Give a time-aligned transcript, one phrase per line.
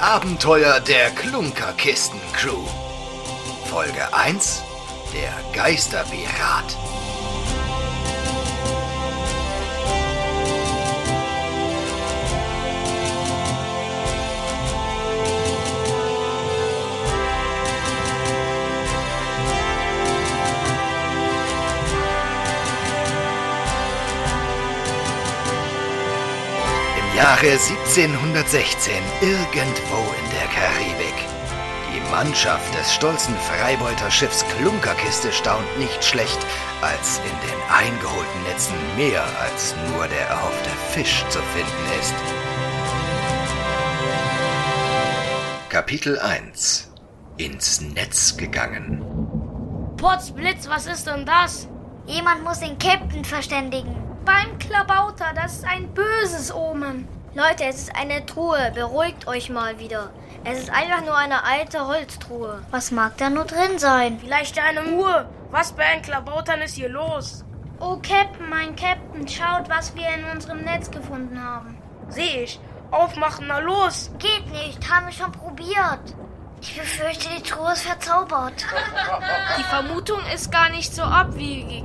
[0.00, 2.66] Abenteuer der Klunkerkisten-Crew.
[3.64, 4.62] Folge 1
[5.14, 6.76] Der Geisterpirat.
[27.16, 28.92] Jahre 1716
[29.22, 31.14] irgendwo in der Karibik.
[31.90, 36.38] Die Mannschaft des stolzen Freibeuter Schiffs Klunkerkiste staunt nicht schlecht,
[36.82, 42.14] als in den eingeholten Netzen mehr als nur der erhoffte Fisch zu finden ist.
[45.70, 46.92] Kapitel 1
[47.38, 49.02] Ins Netz gegangen.
[49.96, 51.66] Potzblitz, was ist denn das?
[52.04, 54.05] Jemand muss den Captain verständigen.
[54.26, 57.06] Beim Klabauter, das ist ein böses Omen.
[57.32, 58.72] Leute, es ist eine Truhe.
[58.74, 60.10] Beruhigt euch mal wieder.
[60.42, 62.60] Es ist einfach nur eine alte Holztruhe.
[62.72, 64.18] Was mag da nur drin sein?
[64.18, 65.30] Vielleicht eine Uhr.
[65.52, 67.44] Was bei den Klabautern ist hier los?
[67.78, 71.78] Oh, Captain, mein Captain, schaut, was wir in unserem Netz gefunden haben.
[72.08, 72.58] Sehe ich.
[72.90, 74.10] Aufmachen, na los.
[74.18, 76.16] Geht nicht, haben wir schon probiert.
[76.60, 78.66] Ich befürchte, die Truhe ist verzaubert.
[79.58, 81.84] Die Vermutung ist gar nicht so abwegig.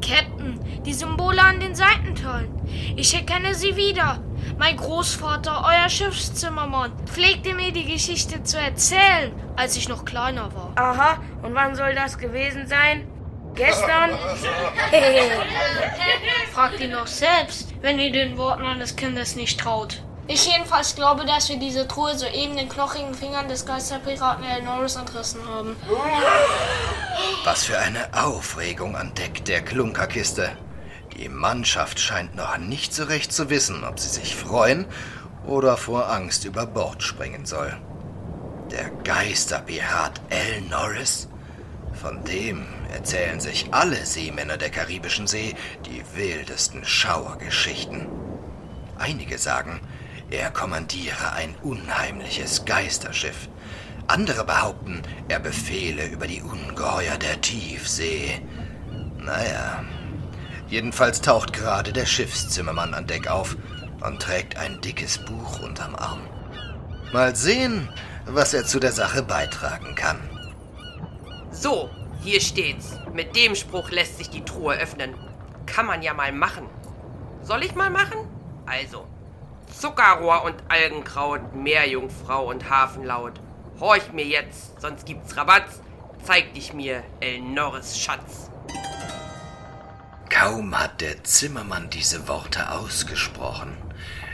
[0.00, 2.50] Captain, die Symbole an den Seitenteilen.
[2.96, 4.22] Ich erkenne sie wieder.
[4.58, 10.72] Mein Großvater, euer Schiffszimmermann, pflegte mir die Geschichte zu erzählen, als ich noch kleiner war.
[10.76, 13.06] Aha, und wann soll das gewesen sein?
[13.54, 14.10] Gestern?
[16.52, 20.02] Fragt ihn doch selbst, wenn ihr den Worten eines Kindes nicht traut.
[20.26, 24.94] Ich jedenfalls glaube, dass wir diese Truhe soeben den knochigen Fingern des Geisterpiraten El Norris
[24.94, 25.74] entrissen haben.
[27.42, 30.52] Was für eine Aufregung an Deck der Klunkerkiste.
[31.20, 34.86] Die Mannschaft scheint noch nicht so recht zu wissen, ob sie sich freuen
[35.44, 37.76] oder vor Angst über Bord springen soll.
[38.70, 40.62] Der Geisterpirat L.
[40.70, 41.28] Norris?
[41.92, 48.06] Von dem erzählen sich alle Seemänner der Karibischen See die wildesten Schauergeschichten.
[48.98, 49.80] Einige sagen,
[50.30, 53.48] er kommandiere ein unheimliches Geisterschiff.
[54.06, 58.40] Andere behaupten, er befehle über die Ungeheuer der Tiefsee.
[59.18, 59.84] Naja,
[60.70, 63.56] jedenfalls taucht gerade der Schiffszimmermann an Deck auf
[64.04, 66.20] und trägt ein dickes Buch unterm Arm.
[67.12, 67.88] Mal sehen,
[68.26, 70.18] was er zu der Sache beitragen kann.
[71.50, 71.90] So,
[72.22, 72.98] hier steht's.
[73.12, 75.14] Mit dem Spruch lässt sich die Truhe öffnen.
[75.66, 76.68] Kann man ja mal machen.
[77.42, 78.18] Soll ich mal machen?
[78.66, 79.06] Also,
[79.78, 83.40] Zuckerrohr und Algenkraut, Meerjungfrau und Hafenlaut.
[83.80, 85.80] Horch mir jetzt, sonst gibt's Rabatz.
[86.22, 88.50] Zeig dich mir, El Norris Schatz.
[90.40, 93.76] Kaum hat der Zimmermann diese Worte ausgesprochen,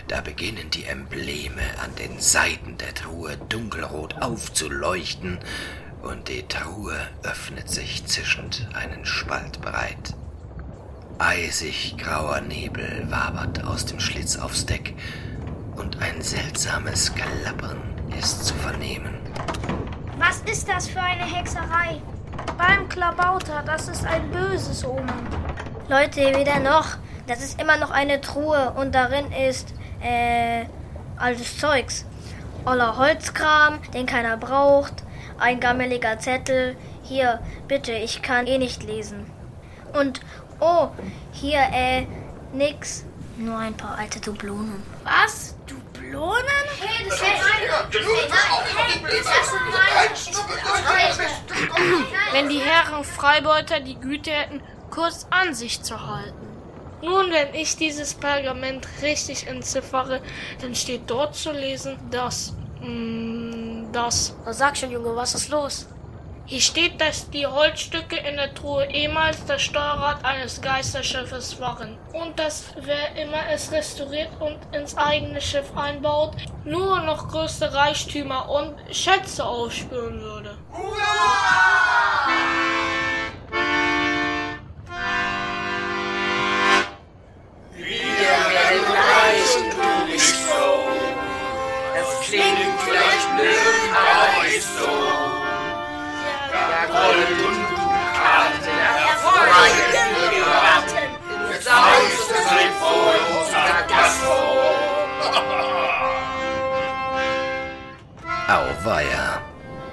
[0.06, 5.40] da beginnen die Embleme an den Seiten der Truhe dunkelrot aufzuleuchten
[6.02, 10.14] und die Truhe öffnet sich zischend einen Spalt breit.
[11.18, 14.94] Eisig grauer Nebel wabert aus dem Schlitz aufs Deck
[15.74, 17.80] und ein seltsames Klappern
[18.16, 19.16] ist zu vernehmen.
[20.18, 22.00] Was ist das für eine Hexerei?
[22.56, 25.26] Beim Klabauter, das ist ein böses Omen.
[25.88, 26.96] Leute, weder noch.
[27.28, 30.64] Das ist immer noch eine Truhe und darin ist, äh,
[31.16, 32.04] altes Zeugs.
[32.64, 35.04] Oller Holzkram, den keiner braucht.
[35.38, 36.76] Ein gammeliger Zettel.
[37.04, 39.30] Hier, bitte, ich kann eh nicht lesen.
[39.92, 40.20] Und,
[40.58, 40.88] oh,
[41.32, 42.06] hier, äh,
[42.52, 43.04] nix.
[43.36, 44.82] Nur ein paar alte Dublonen.
[45.04, 45.54] Was?
[45.66, 46.42] Dublonen?
[46.80, 47.20] Hey, das
[52.32, 54.62] Wenn die Herren Freibeuter die Güte hätten,
[54.96, 56.48] kurz an sich zu halten.
[57.02, 60.22] Nun, wenn ich dieses Pergament richtig entziffere,
[60.62, 62.54] dann steht dort zu lesen, dass.
[62.80, 64.34] Mh, dass.
[64.50, 65.86] Sag schon, Junge, was ist los?
[66.48, 71.98] Hier steht, dass die Holzstücke in der Truhe ehemals das Steuerrad eines Geisterschiffes waren.
[72.12, 78.48] Und dass wer immer es restauriert und ins eigene Schiff einbaut, nur noch größte Reichtümer
[78.48, 80.56] und Schätze aufspüren würde.
[80.72, 81.85] Es
[92.66, 94.90] klingt vielleicht blöd, aber ist so.
[96.52, 98.76] Ja, Gold und Dukaten
[99.08, 99.88] erfreuen
[100.30, 101.08] Piraten.
[101.52, 102.16] Jetzt aus
[102.48, 104.66] seid vor unser Gasthof.
[108.84, 109.26] Auweia.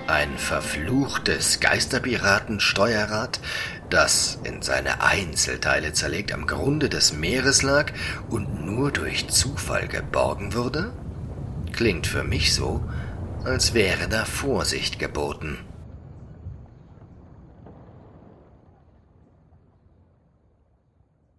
[0.05, 3.39] Ein verfluchtes Geisterpiratensteuerrad,
[3.89, 7.93] das in seine Einzelteile zerlegt am Grunde des Meeres lag
[8.29, 10.91] und nur durch Zufall geborgen wurde?
[11.73, 12.83] Klingt für mich so,
[13.43, 15.57] als wäre da Vorsicht geboten.